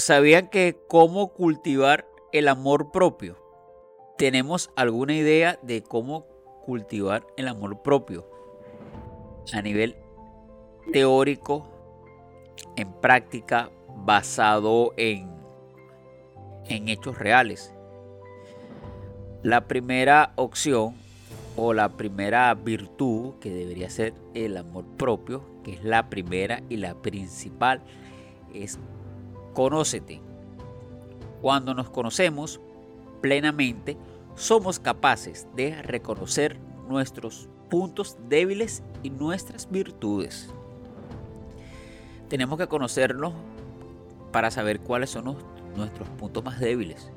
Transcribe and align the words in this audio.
¿Sabían 0.00 0.48
que 0.48 0.78
cómo 0.88 1.28
cultivar 1.34 2.08
el 2.32 2.48
amor 2.48 2.90
propio? 2.90 3.36
¿Tenemos 4.16 4.70
alguna 4.74 5.12
idea 5.12 5.58
de 5.60 5.82
cómo 5.82 6.26
cultivar 6.64 7.26
el 7.36 7.48
amor 7.48 7.82
propio? 7.82 8.26
A 9.52 9.60
nivel 9.60 9.96
teórico, 10.90 11.68
en 12.76 12.90
práctica, 12.94 13.68
basado 13.94 14.94
en, 14.96 15.30
en 16.64 16.88
hechos 16.88 17.18
reales. 17.18 17.74
La 19.42 19.68
primera 19.68 20.32
opción 20.36 20.94
o 21.56 21.74
la 21.74 21.90
primera 21.98 22.54
virtud 22.54 23.34
que 23.38 23.50
debería 23.50 23.90
ser 23.90 24.14
el 24.32 24.56
amor 24.56 24.86
propio, 24.96 25.44
que 25.62 25.74
es 25.74 25.84
la 25.84 26.08
primera 26.08 26.62
y 26.70 26.78
la 26.78 26.94
principal, 26.94 27.82
es 28.54 28.78
conócete. 29.54 30.20
Cuando 31.40 31.74
nos 31.74 31.90
conocemos 31.90 32.60
plenamente, 33.20 33.96
somos 34.34 34.78
capaces 34.78 35.46
de 35.54 35.80
reconocer 35.82 36.58
nuestros 36.88 37.48
puntos 37.68 38.16
débiles 38.28 38.82
y 39.02 39.10
nuestras 39.10 39.70
virtudes. 39.70 40.50
Tenemos 42.28 42.58
que 42.58 42.66
conocernos 42.66 43.32
para 44.32 44.50
saber 44.50 44.80
cuáles 44.80 45.10
son 45.10 45.36
nuestros 45.76 46.08
puntos 46.10 46.44
más 46.44 46.60
débiles, 46.60 47.10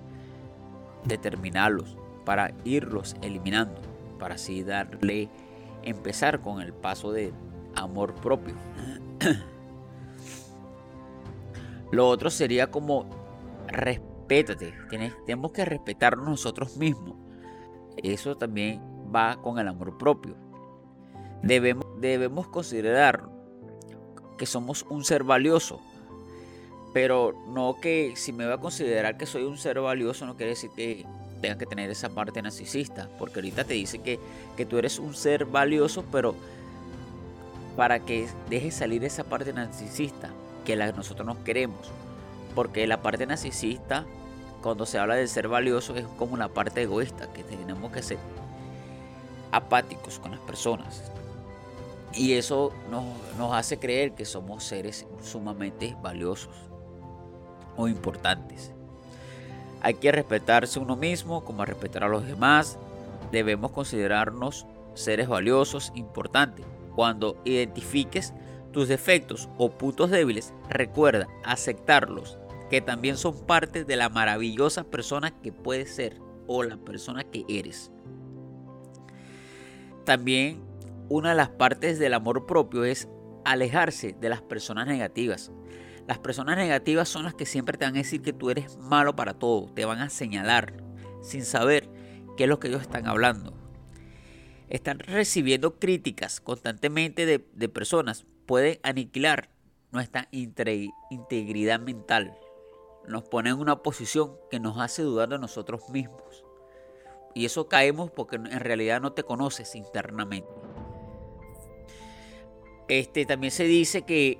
determinarlos 1.05 1.97
para 2.25 2.53
irlos 2.63 3.15
eliminando, 3.21 3.79
para 4.19 4.35
así 4.35 4.63
darle, 4.63 5.29
empezar 5.83 6.41
con 6.41 6.61
el 6.61 6.73
paso 6.73 7.11
de 7.11 7.33
amor 7.75 8.15
propio. 8.15 8.55
Lo 11.93 12.09
otro 12.09 12.31
sería 12.31 12.71
como 12.71 13.05
respétate. 13.67 14.73
tenemos 14.89 15.51
que 15.51 15.63
respetarnos 15.63 16.27
nosotros 16.27 16.75
mismos. 16.75 17.17
Eso 17.97 18.35
también 18.35 18.81
va 19.15 19.39
con 19.39 19.59
el 19.59 19.67
amor 19.67 19.95
propio. 19.99 20.35
Debemos, 21.43 21.85
debemos 21.99 22.47
considerar 22.47 23.29
que 24.39 24.47
somos 24.47 24.87
un 24.89 25.03
ser 25.03 25.23
valioso. 25.23 25.81
Pero 26.95 27.35
no 27.49 27.75
que 27.79 28.13
si 28.15 28.33
me 28.33 28.45
voy 28.45 28.55
a 28.55 28.57
considerar 28.57 29.15
que 29.15 29.27
soy 29.27 29.43
un 29.43 29.59
ser 29.59 29.79
valioso 29.79 30.25
no 30.25 30.35
quiere 30.35 30.53
decir 30.53 30.71
que 30.75 31.05
tenga 31.41 31.59
que 31.59 31.67
tener 31.67 31.91
esa 31.91 32.09
parte 32.09 32.41
narcisista. 32.41 33.07
Porque 33.19 33.35
ahorita 33.35 33.65
te 33.65 33.75
dice 33.75 33.99
que, 33.99 34.19
que 34.57 34.65
tú 34.65 34.79
eres 34.79 34.97
un 34.97 35.13
ser 35.13 35.45
valioso, 35.45 36.03
pero 36.11 36.33
para 37.77 37.99
que 37.99 38.27
dejes 38.49 38.73
salir 38.73 39.03
esa 39.03 39.23
parte 39.25 39.53
narcisista 39.53 40.31
que 40.63 40.75
la, 40.75 40.91
nosotros 40.91 41.25
no 41.25 41.43
queremos. 41.43 41.91
Porque 42.55 42.85
la 42.87 43.01
parte 43.01 43.25
narcisista, 43.25 44.05
cuando 44.61 44.85
se 44.85 44.99
habla 44.99 45.15
de 45.15 45.27
ser 45.27 45.47
valioso, 45.47 45.95
es 45.95 46.05
como 46.17 46.33
una 46.33 46.49
parte 46.49 46.83
egoísta, 46.83 47.31
que 47.33 47.43
tenemos 47.43 47.91
que 47.91 48.03
ser 48.03 48.17
apáticos 49.51 50.19
con 50.19 50.31
las 50.31 50.39
personas. 50.41 51.11
Y 52.13 52.33
eso 52.33 52.71
nos, 52.91 53.03
nos 53.37 53.53
hace 53.53 53.79
creer 53.79 54.13
que 54.13 54.25
somos 54.25 54.63
seres 54.63 55.07
sumamente 55.21 55.95
valiosos 56.01 56.53
o 57.75 57.87
importantes. 57.87 58.71
Hay 59.81 59.95
que 59.95 60.11
respetarse 60.11 60.79
uno 60.79 60.95
mismo 60.95 61.43
como 61.43 61.65
respetar 61.65 62.03
a 62.03 62.07
los 62.07 62.25
demás. 62.25 62.77
Debemos 63.31 63.71
considerarnos 63.71 64.65
seres 64.93 65.27
valiosos, 65.27 65.91
importantes. 65.95 66.65
Cuando 66.95 67.35
identifiques 67.43 68.33
tus 68.73 68.89
defectos 68.89 69.47
o 69.57 69.71
puntos 69.71 70.09
débiles, 70.09 70.53
recuerda 70.69 71.29
aceptarlos, 71.45 72.37
que 72.69 72.81
también 72.81 73.15
son 73.15 73.45
parte 73.45 73.85
de 73.85 73.95
la 73.95 74.09
maravillosa 74.09 74.83
persona 74.83 75.31
que 75.41 75.53
puedes 75.53 75.95
ser 75.95 76.17
o 76.47 76.63
la 76.63 76.75
persona 76.77 77.23
que 77.23 77.45
eres. 77.47 77.91
También 80.03 80.61
una 81.07 81.29
de 81.29 81.35
las 81.35 81.49
partes 81.49 81.99
del 81.99 82.13
amor 82.13 82.45
propio 82.45 82.83
es 82.83 83.07
alejarse 83.45 84.15
de 84.19 84.29
las 84.29 84.41
personas 84.41 84.87
negativas. 84.87 85.51
Las 86.07 86.19
personas 86.19 86.57
negativas 86.57 87.07
son 87.07 87.23
las 87.23 87.33
que 87.33 87.45
siempre 87.45 87.77
te 87.77 87.85
van 87.85 87.95
a 87.95 87.99
decir 87.99 88.21
que 88.21 88.33
tú 88.33 88.49
eres 88.49 88.77
malo 88.77 89.15
para 89.15 89.35
todo, 89.35 89.71
te 89.73 89.85
van 89.85 89.99
a 89.99 90.09
señalar 90.09 90.73
sin 91.21 91.45
saber 91.45 91.89
qué 92.35 92.43
es 92.43 92.49
lo 92.49 92.59
que 92.59 92.67
ellos 92.67 92.81
están 92.81 93.07
hablando. 93.07 93.53
Están 94.67 94.99
recibiendo 94.99 95.79
críticas 95.79 96.41
constantemente 96.41 97.25
de, 97.25 97.45
de 97.53 97.69
personas 97.69 98.25
puede 98.45 98.79
aniquilar 98.83 99.49
nuestra 99.91 100.27
integridad 100.31 101.79
mental. 101.79 102.37
Nos 103.07 103.23
pone 103.23 103.49
en 103.49 103.59
una 103.59 103.83
posición 103.83 104.37
que 104.49 104.59
nos 104.59 104.79
hace 104.79 105.03
dudar 105.03 105.29
de 105.29 105.39
nosotros 105.39 105.89
mismos. 105.89 106.45
Y 107.35 107.45
eso 107.45 107.67
caemos 107.67 108.11
porque 108.11 108.35
en 108.35 108.59
realidad 108.59 109.01
no 109.01 109.13
te 109.13 109.23
conoces 109.23 109.75
internamente. 109.75 110.49
Este, 112.87 113.25
también 113.25 113.51
se 113.51 113.63
dice 113.63 114.03
que 114.03 114.39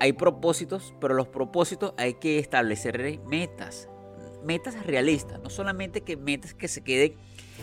hay 0.00 0.12
propósitos, 0.12 0.94
pero 1.00 1.14
los 1.14 1.28
propósitos 1.28 1.94
hay 1.96 2.14
que 2.14 2.38
establecer 2.38 3.20
metas. 3.26 3.88
Metas 4.44 4.86
realistas, 4.86 5.40
no 5.40 5.50
solamente 5.50 6.02
que 6.02 6.16
metas 6.16 6.54
que 6.54 6.68
se 6.68 6.82
queden 6.82 7.14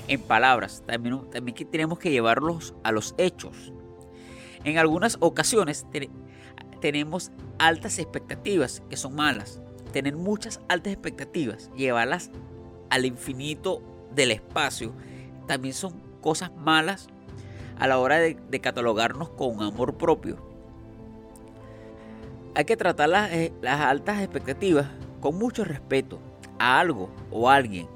en 0.08 0.22
palabras, 0.22 0.84
también, 0.85 1.30
también 1.30 1.56
que 1.56 1.66
tenemos 1.66 2.00
que 2.00 2.12
llevarlos 2.12 2.75
a 2.84 2.91
los 2.91 3.16
hechos. 3.18 3.72
En 4.66 4.80
algunas 4.80 5.18
ocasiones 5.20 5.86
tenemos 6.81 7.31
altas 7.59 8.00
expectativas 8.00 8.81
que 8.90 8.98
son 8.98 9.14
malas. 9.14 9.62
Tener 9.94 10.16
muchas 10.16 10.59
altas 10.68 10.92
expectativas, 10.92 11.70
llevarlas 11.78 12.31
al 12.90 13.06
infinito 13.06 13.84
del 14.14 14.31
espacio, 14.31 14.92
también 15.48 15.76
son 15.76 15.94
cosas 16.20 16.52
malas 16.58 17.08
a 17.78 17.88
la 17.88 18.00
hora 18.00 18.18
de, 18.18 18.36
catalogarnos 18.59 19.30
con 19.30 19.62
amor 19.62 19.98
propio. 19.98 20.38
Hay 22.56 22.66
que 22.66 22.76
tratar 22.76 23.09
las, 23.09 23.32
eh, 23.32 23.53
las 23.62 23.82
altas 23.82 24.20
expectativas 24.20 24.88
con 25.20 25.38
mucho 25.38 25.64
respeto 25.64 26.20
a 26.58 26.80
algo 26.80 27.12
o 27.30 27.52
a 27.52 27.56
alguien. 27.56 27.88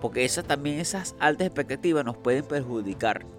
Porque 0.00 0.24
esas 0.24 0.46
también 0.46 0.80
esas 0.80 1.14
altas 1.18 1.48
expectativas 1.48 2.02
nos 2.02 2.16
pueden 2.16 2.44
perjudicar. 2.44 3.33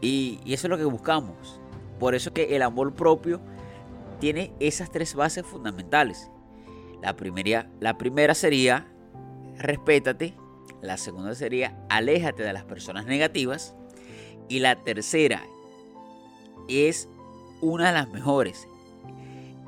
Y, 0.00 0.40
eso 0.46 0.66
es 0.66 0.70
lo 0.70 0.78
que 0.78 0.84
buscamos. 0.84 1.60
Por 1.98 2.14
eso 2.14 2.32
que 2.32 2.56
el 2.56 2.62
amor 2.62 2.94
propio 2.94 3.40
tiene 4.20 4.52
esas 4.60 4.90
tres 4.90 5.14
bases 5.14 5.44
fundamentales. 5.44 6.30
La 7.02 7.16
primera, 7.16 7.68
la 7.80 7.98
primera 7.98 8.34
sería 8.34 8.86
respétate. 9.58 10.34
La 10.82 10.96
segunda 10.96 11.34
sería 11.34 11.76
aléjate 11.88 12.42
de 12.42 12.52
las 12.52 12.64
personas 12.64 13.06
negativas. 13.06 13.74
Y 14.48 14.60
la 14.60 14.76
tercera 14.76 15.42
es 16.68 17.08
una 17.60 17.88
de 17.88 17.92
las 17.92 18.08
mejores. 18.08 18.66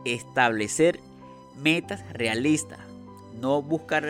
Establecer 0.05 1.01
metas 1.57 2.03
realistas. 2.13 2.81
No 3.41 3.63
buscar 3.63 4.05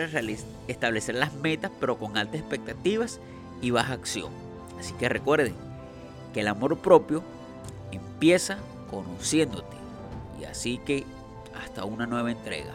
establecer 0.67 1.15
las 1.15 1.33
metas 1.35 1.71
pero 1.79 1.97
con 1.97 2.17
altas 2.17 2.39
expectativas 2.39 3.19
y 3.61 3.71
baja 3.71 3.93
acción. 3.93 4.31
Así 4.79 4.93
que 4.93 5.07
recuerden, 5.09 5.55
que 6.33 6.41
el 6.41 6.47
amor 6.47 6.77
propio 6.79 7.23
empieza 7.91 8.57
conociéndote. 8.89 9.77
Y 10.39 10.45
así 10.45 10.79
que 10.79 11.05
hasta 11.63 11.85
una 11.85 12.05
nueva 12.05 12.31
entrega. 12.31 12.73